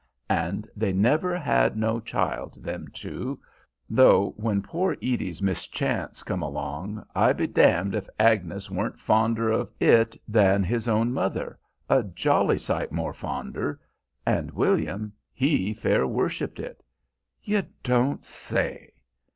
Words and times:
And 0.31 0.67
they 0.75 0.91
never 0.91 1.37
had 1.37 1.77
no 1.77 1.99
child, 1.99 2.63
them 2.63 2.87
two, 2.91 3.39
though 3.87 4.31
when 4.35 4.63
poor 4.63 4.93
Edie's 4.93 5.43
mischance 5.43 6.23
come 6.23 6.41
along 6.41 7.05
I 7.13 7.33
be 7.33 7.45
damned 7.45 7.93
if 7.93 8.09
Agnes 8.19 8.71
weren't 8.71 8.99
fonder 8.99 9.51
of 9.51 9.69
it 9.79 10.17
than 10.27 10.65
its 10.65 10.87
own 10.87 11.13
mother, 11.13 11.59
a 11.87 12.01
jolly 12.01 12.57
sight 12.57 12.91
more 12.91 13.13
fonder, 13.13 13.79
and 14.25 14.49
William 14.49 15.13
he 15.31 15.71
fair 15.71 16.07
worshipped 16.07 16.59
it." 16.59 16.81
"You 17.43 17.67
don't 17.83 18.25
say!" 18.25 18.93